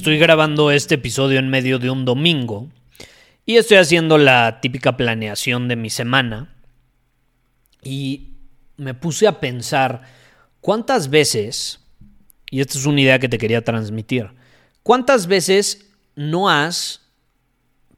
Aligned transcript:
Estoy 0.00 0.16
grabando 0.16 0.70
este 0.70 0.94
episodio 0.94 1.38
en 1.38 1.50
medio 1.50 1.78
de 1.78 1.90
un 1.90 2.06
domingo 2.06 2.70
y 3.44 3.56
estoy 3.56 3.76
haciendo 3.76 4.16
la 4.16 4.62
típica 4.62 4.96
planeación 4.96 5.68
de 5.68 5.76
mi 5.76 5.90
semana 5.90 6.54
y 7.82 8.28
me 8.78 8.94
puse 8.94 9.26
a 9.26 9.40
pensar 9.40 10.00
cuántas 10.62 11.10
veces, 11.10 11.80
y 12.50 12.62
esta 12.62 12.78
es 12.78 12.86
una 12.86 13.02
idea 13.02 13.18
que 13.18 13.28
te 13.28 13.36
quería 13.36 13.62
transmitir, 13.62 14.30
cuántas 14.82 15.26
veces 15.26 15.90
no 16.16 16.48
has 16.48 17.02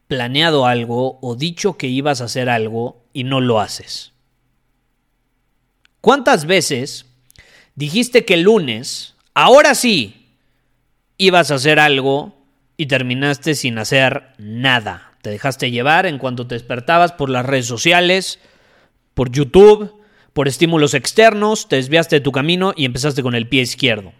planeado 0.09 0.67
algo 0.67 1.21
o 1.23 1.37
dicho 1.37 1.79
que 1.79 1.87
ibas 1.87 2.21
a 2.21 2.25
hacer 2.25 2.49
algo 2.51 3.05
y 3.13 3.23
no 3.23 3.41
lo 3.41 3.61
haces. 3.61 4.11
¿Cuántas 6.01 6.47
veces 6.47 7.07
dijiste 7.77 8.25
que 8.25 8.35
el 8.35 8.43
lunes, 8.43 9.15
ahora 9.35 9.77
sí, 9.77 10.22
ibas 11.25 11.53
a 11.53 11.55
hacer 11.55 11.79
algo 11.79 12.35
y 12.77 12.87
terminaste 12.87 13.55
sin 13.55 13.79
hacer 13.79 14.35
nada. 14.39 15.13
Te 15.23 15.31
dejaste 15.31 15.71
llevar 15.71 16.07
en 16.07 16.19
cuanto 16.19 16.49
te 16.49 16.57
despertabas 16.57 17.13
por 17.13 17.31
las 17.31 17.47
redes 17.47 17.67
sociales, 17.67 18.41
por 19.15 19.31
YouTube, 19.31 19.95
por 20.33 20.49
estímulos 20.49 20.95
externos, 20.95 21.69
te 21.69 21.77
desviaste 21.77 22.17
de 22.17 22.21
tu 22.23 22.33
camino 22.33 22.75
y 22.77 22.87
empezaste 22.87 23.23
con 23.23 23.37
el 23.37 23.49
pie 23.49 23.63
izquierdo. 23.63 24.13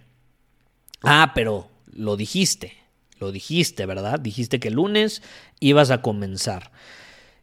Ah, 1.03 1.33
pero 1.35 1.69
lo 1.93 2.17
dijiste, 2.17 2.75
lo 3.19 3.33
dijiste, 3.33 3.85
¿verdad? 3.85 4.21
Dijiste 4.21 4.61
que 4.61 4.69
el 4.69 4.75
lunes 4.75 5.23
ibas 5.59 5.91
a 5.91 6.03
comenzar. 6.03 6.71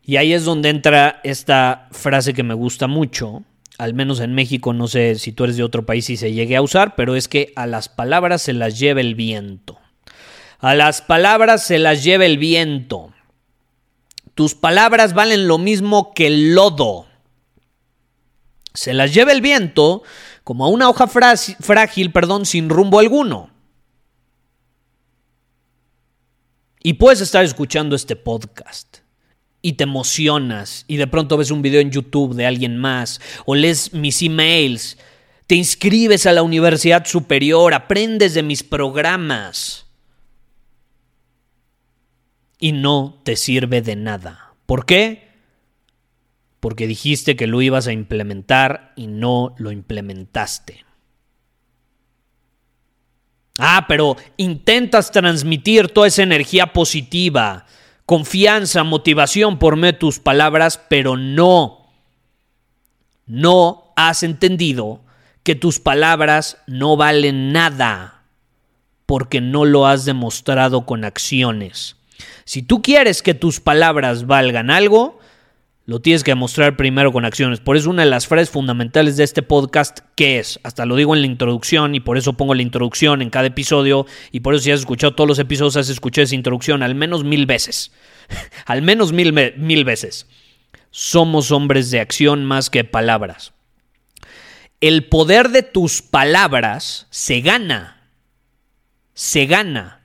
Y 0.04 0.16
ahí 0.16 0.32
es 0.32 0.46
donde 0.46 0.70
entra 0.70 1.20
esta 1.26 1.90
frase 1.92 2.34
que 2.34 2.44
me 2.44 2.54
gusta 2.54 2.88
mucho, 2.88 3.44
al 3.80 3.94
menos 3.94 4.20
en 4.20 4.36
México, 4.36 4.74
no 4.74 4.90
sé 4.90 5.16
si 5.16 5.32
tú 5.32 5.46
eres 5.46 5.56
de 5.56 5.64
otro 5.64 5.86
país 5.86 6.10
y 6.10 6.18
se 6.18 6.34
llegue 6.34 6.58
a 6.58 6.62
usar, 6.62 6.96
pero 6.96 7.16
es 7.16 7.30
que 7.30 7.54
a 7.56 7.66
las 7.66 7.88
palabras 7.88 8.42
se 8.42 8.52
las 8.52 8.78
lleva 8.78 9.00
el 9.00 9.16
viento. 9.16 9.80
A 10.60 10.76
las 10.76 11.02
palabras 11.02 11.66
se 11.66 11.80
las 11.80 12.04
lleva 12.04 12.26
el 12.26 12.38
viento. 12.38 13.14
Tus 14.36 14.54
palabras 14.54 15.14
valen 15.14 15.48
lo 15.48 15.58
mismo 15.58 16.14
que 16.14 16.28
el 16.28 16.54
lodo. 16.54 17.08
Se 18.74 18.94
las 18.94 19.14
lleva 19.14 19.32
el 19.32 19.40
viento 19.40 20.04
como 20.44 20.66
a 20.66 20.68
una 20.68 20.90
hoja 20.90 21.08
frágil, 21.08 22.12
perdón, 22.12 22.46
sin 22.46 22.68
rumbo 22.68 23.00
alguno. 23.00 23.50
Y 26.84 26.94
puedes 26.94 27.22
estar 27.22 27.46
escuchando 27.46 27.96
este 27.96 28.18
podcast 28.18 29.09
y 29.62 29.74
te 29.74 29.84
emocionas 29.84 30.86
y 30.88 30.98
de 30.98 31.08
pronto 31.08 31.38
ves 31.38 31.52
un 31.52 31.62
video 31.62 31.82
en 31.82 31.92
YouTube 31.92 32.36
de 32.36 32.46
alguien 32.46 32.78
más 32.78 33.20
o 33.46 33.56
lees 33.56 33.94
mis 33.94 34.22
emails, 34.22 34.98
te 35.48 35.56
inscribes 35.56 36.26
a 36.26 36.34
la 36.34 36.44
universidad 36.44 37.06
superior, 37.06 37.74
aprendes 37.74 38.34
de 38.34 38.44
mis 38.44 38.64
programas 38.64 39.88
y 42.60 42.72
no 42.72 43.20
te 43.24 43.36
sirve 43.36 43.82
de 43.82 43.96
nada. 43.96 44.54
¿Por 44.66 44.86
qué? 44.86 45.30
Porque 46.60 46.88
dijiste 46.88 47.36
que 47.36 47.48
lo 47.48 47.62
ibas 47.62 47.88
a 47.88 47.94
implementar 47.94 48.94
y 48.96 49.08
no 49.08 49.56
lo 49.58 49.72
implementaste. 49.72 50.86
Ah, 53.58 53.86
pero 53.88 54.16
intentas 54.38 55.12
transmitir 55.12 55.90
toda 55.90 56.08
esa 56.08 56.24
energía 56.24 56.72
positiva, 56.72 57.66
confianza, 58.10 58.84
motivación 58.84 59.60
por 59.60 59.76
medio 59.76 60.00
tus 60.00 60.18
palabras, 60.18 60.82
pero 60.90 61.16
no, 61.16 61.92
no 63.28 63.94
has 63.96 64.24
entendido 64.24 65.02
que 65.44 65.54
tus 65.54 65.80
palabras 65.80 66.58
no 66.66 66.98
valen 66.98 67.52
nada 67.52 68.24
porque 69.06 69.42
no 69.42 69.64
lo 69.64 69.86
has 69.86 70.06
demostrado 70.06 70.88
con 70.88 71.06
acciones. 71.06 71.98
Si 72.46 72.64
tú 72.64 72.82
quieres 72.82 73.22
que 73.22 73.36
tus 73.36 73.60
palabras 73.60 74.26
valgan 74.26 74.72
algo, 74.72 75.19
lo 75.90 76.02
tienes 76.02 76.24
que 76.24 76.30
demostrar 76.30 76.78
primero 76.78 77.12
con 77.12 77.26
acciones. 77.26 77.62
Por 77.62 77.76
eso 77.76 77.90
una 77.90 78.04
de 78.04 78.12
las 78.12 78.28
frases 78.28 78.52
fundamentales 78.52 79.18
de 79.18 79.24
este 79.24 79.42
podcast, 79.42 80.02
¿qué 80.14 80.38
es? 80.38 80.60
Hasta 80.62 80.86
lo 80.86 80.96
digo 80.96 81.16
en 81.16 81.22
la 81.22 81.26
introducción 81.26 81.96
y 81.96 82.00
por 82.00 82.16
eso 82.20 82.34
pongo 82.34 82.54
la 82.54 82.62
introducción 82.62 83.24
en 83.24 83.32
cada 83.32 83.48
episodio 83.48 84.06
y 84.32 84.42
por 84.42 84.54
eso 84.54 84.66
si 84.66 84.72
has 84.72 84.82
escuchado 84.82 85.16
todos 85.16 85.28
los 85.28 85.40
episodios 85.40 85.78
has 85.78 85.90
escuchado 85.90 86.26
esa 86.26 86.36
introducción 86.36 86.84
al 86.84 86.94
menos 86.94 87.24
mil 87.24 87.48
veces. 87.48 87.92
al 88.68 88.84
menos 88.84 89.14
mil, 89.14 89.34
mil 89.58 89.84
veces. 89.84 90.28
Somos 90.92 91.50
hombres 91.50 91.90
de 91.90 92.02
acción 92.02 92.46
más 92.46 92.70
que 92.70 92.84
palabras. 92.84 93.54
El 94.82 95.06
poder 95.06 95.50
de 95.50 95.64
tus 95.64 96.04
palabras 96.04 97.08
se 97.10 97.42
gana. 97.42 98.12
Se 99.16 99.48
gana 99.48 99.99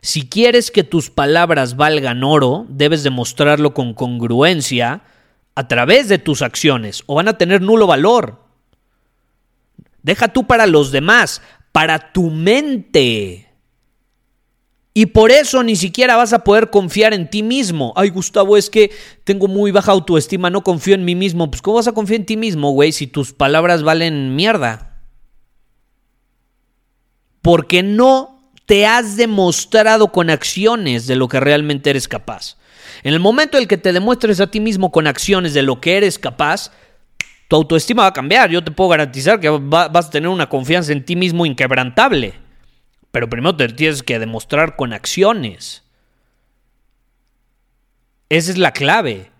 si 0.00 0.28
quieres 0.28 0.70
que 0.70 0.84
tus 0.84 1.10
palabras 1.10 1.76
valgan 1.76 2.24
oro, 2.24 2.66
debes 2.68 3.02
demostrarlo 3.02 3.74
con 3.74 3.94
congruencia 3.94 5.02
a 5.54 5.68
través 5.68 6.08
de 6.08 6.18
tus 6.18 6.42
acciones 6.42 7.02
o 7.06 7.16
van 7.16 7.28
a 7.28 7.38
tener 7.38 7.60
nulo 7.60 7.86
valor. 7.86 8.44
Deja 10.02 10.28
tú 10.28 10.46
para 10.46 10.66
los 10.66 10.92
demás, 10.92 11.42
para 11.72 12.12
tu 12.12 12.30
mente. 12.30 13.48
Y 14.94 15.06
por 15.06 15.30
eso 15.30 15.62
ni 15.62 15.76
siquiera 15.76 16.16
vas 16.16 16.32
a 16.32 16.42
poder 16.42 16.70
confiar 16.70 17.14
en 17.14 17.30
ti 17.30 17.42
mismo. 17.42 17.92
Ay, 17.94 18.08
Gustavo, 18.10 18.56
es 18.56 18.68
que 18.70 18.90
tengo 19.24 19.46
muy 19.46 19.70
baja 19.70 19.92
autoestima, 19.92 20.50
no 20.50 20.64
confío 20.64 20.94
en 20.94 21.04
mí 21.04 21.14
mismo. 21.14 21.50
Pues, 21.50 21.62
¿cómo 21.62 21.76
vas 21.76 21.86
a 21.86 21.92
confiar 21.92 22.20
en 22.20 22.26
ti 22.26 22.36
mismo, 22.36 22.72
güey, 22.72 22.90
si 22.92 23.06
tus 23.06 23.32
palabras 23.32 23.82
valen 23.82 24.34
mierda? 24.34 24.96
Porque 27.42 27.82
no 27.82 28.37
te 28.68 28.84
has 28.84 29.16
demostrado 29.16 30.12
con 30.12 30.28
acciones 30.28 31.06
de 31.06 31.16
lo 31.16 31.26
que 31.26 31.40
realmente 31.40 31.88
eres 31.88 32.06
capaz. 32.06 32.58
En 33.02 33.14
el 33.14 33.18
momento 33.18 33.56
en 33.56 33.62
el 33.62 33.68
que 33.68 33.78
te 33.78 33.94
demuestres 33.94 34.40
a 34.40 34.50
ti 34.50 34.60
mismo 34.60 34.92
con 34.92 35.06
acciones 35.06 35.54
de 35.54 35.62
lo 35.62 35.80
que 35.80 35.96
eres 35.96 36.18
capaz, 36.18 36.70
tu 37.48 37.56
autoestima 37.56 38.02
va 38.02 38.08
a 38.08 38.12
cambiar. 38.12 38.50
Yo 38.50 38.62
te 38.62 38.70
puedo 38.70 38.90
garantizar 38.90 39.40
que 39.40 39.48
vas 39.48 40.06
a 40.06 40.10
tener 40.10 40.28
una 40.28 40.50
confianza 40.50 40.92
en 40.92 41.02
ti 41.02 41.16
mismo 41.16 41.46
inquebrantable. 41.46 42.34
Pero 43.10 43.30
primero 43.30 43.56
te 43.56 43.68
tienes 43.68 44.02
que 44.02 44.18
demostrar 44.18 44.76
con 44.76 44.92
acciones. 44.92 45.82
Esa 48.28 48.50
es 48.50 48.58
la 48.58 48.72
clave. 48.72 49.30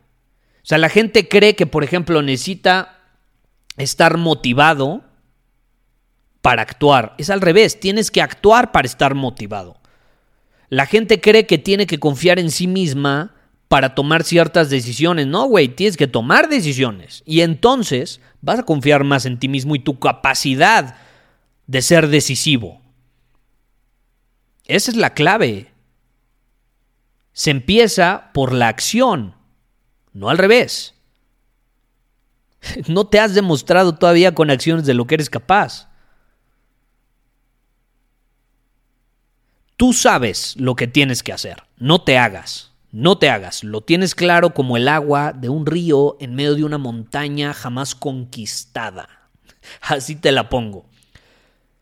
O 0.63 0.67
sea, 0.69 0.79
la 0.79 0.89
gente 0.89 1.29
cree 1.29 1.55
que, 1.55 1.67
por 1.67 1.85
ejemplo, 1.85 2.23
necesita 2.23 2.99
estar 3.77 4.17
motivado 4.17 5.05
para 6.49 6.63
actuar. 6.63 7.15
Es 7.19 7.29
al 7.29 7.43
revés, 7.43 7.79
tienes 7.79 8.11
que 8.11 8.23
actuar 8.23 8.73
para 8.73 8.87
estar 8.87 9.15
motivado. 9.15 9.77
La 10.71 10.87
gente 10.87 11.21
cree 11.21 11.47
que 11.47 11.59
tiene 11.59 11.87
que 11.87 12.01
confiar 12.01 12.39
en 12.39 12.51
sí 12.51 12.67
misma 12.67 13.35
para 13.69 13.95
tomar 13.95 14.25
ciertas 14.25 14.71
decisiones. 14.71 15.27
No, 15.27 15.45
güey, 15.45 15.69
tienes 15.69 15.99
que 15.99 16.07
tomar 16.07 16.49
decisiones. 16.49 17.23
Y 17.27 17.43
entonces 17.43 18.23
vas 18.41 18.61
a 18.61 18.63
confiar 18.63 19.05
más 19.05 19.27
en 19.27 19.39
ti 19.39 19.47
mismo 19.47 19.77
y 19.77 19.81
tu 19.81 19.99
capacidad 19.99 20.97
de 21.67 21.83
ser 21.83 22.09
decisivo. 22.09 22.81
Esa 24.65 24.91
es 24.91 24.97
la 24.97 25.13
clave. 25.13 25.71
Se 27.35 27.51
empieza 27.51 28.31
por 28.33 28.55
la 28.55 28.69
acción, 28.69 29.35
no 30.15 30.31
al 30.31 30.39
revés. 30.39 30.95
No 32.89 33.07
te 33.07 33.21
has 33.21 33.35
demostrado 33.35 33.97
todavía 33.97 34.35
con 34.35 34.51
acciones 34.51 34.87
de 34.87 34.95
lo 34.95 35.07
que 35.07 35.17
eres 35.17 35.29
capaz. 35.29 35.89
Tú 39.79 39.93
sabes 39.93 40.57
lo 40.57 40.75
que 40.75 40.89
tienes 40.89 41.23
que 41.23 41.33
hacer, 41.33 41.63
no 41.77 42.01
te 42.01 42.19
hagas. 42.19 42.73
No 42.91 43.17
te 43.17 43.31
hagas, 43.31 43.63
lo 43.63 43.83
tienes 43.83 44.17
claro 44.17 44.53
como 44.53 44.77
el 44.77 44.89
agua 44.89 45.33
de 45.33 45.51
un 45.51 45.67
río 45.67 46.17
en 46.19 46.35
medio 46.35 46.57
de 46.57 46.65
una 46.65 46.79
montaña 46.79 47.55
jamás 47.55 47.95
conquistada. 47.95 49.31
Así 49.81 50.17
te 50.17 50.33
la 50.33 50.49
pongo. 50.49 50.87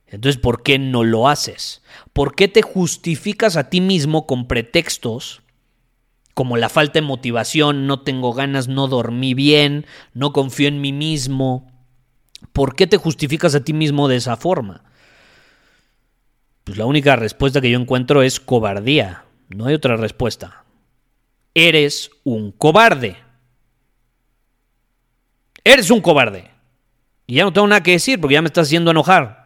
Entonces, 0.09 0.39
¿por 0.39 0.63
qué 0.63 0.79
no 0.79 1.05
lo 1.05 1.27
haces? 1.27 1.83
¿Por 2.13 2.35
qué 2.35 2.49
te 2.49 2.61
justificas 2.61 3.57
a 3.57 3.71
ti 3.71 3.81
mismo 3.81 4.27
con 4.27 4.47
pretextos 4.47 5.41
como 6.35 6.59
la 6.59 6.69
falta 6.69 7.01
de 7.01 7.07
motivación, 7.07 7.87
no 7.87 8.01
tengo 8.01 8.35
ganas, 8.35 8.69
no 8.69 8.89
dormí 8.89 9.33
bien, 9.33 9.87
no 10.13 10.35
confío 10.35 10.69
en 10.69 10.83
mí 10.83 10.93
mismo? 10.93 11.73
¿Por 12.53 12.77
qué 12.77 12.87
te 12.87 12.99
justificas 12.99 13.55
a 13.55 13.65
ti 13.65 13.73
mismo 13.73 14.07
de 14.07 14.17
esa 14.17 14.37
forma? 14.37 14.85
Pues 16.67 16.79
la 16.79 16.85
única 16.85 17.15
respuesta 17.15 17.61
que 17.61 17.71
yo 17.71 17.79
encuentro 17.79 18.25
es 18.25 18.41
cobardía. 18.41 19.25
No 19.49 19.67
hay 19.67 19.75
otra 19.77 19.97
respuesta. 19.97 20.65
Eres 21.55 22.11
un 22.25 22.51
cobarde. 22.51 23.17
Eres 25.63 25.93
un 25.93 26.01
cobarde. 26.01 26.51
Y 27.25 27.37
ya 27.37 27.45
no 27.45 27.53
tengo 27.53 27.69
nada 27.69 27.85
que 27.85 27.93
decir 27.93 28.21
porque 28.21 28.35
ya 28.35 28.43
me 28.43 28.49
estás 28.49 28.67
haciendo 28.67 28.91
enojar. 28.91 29.46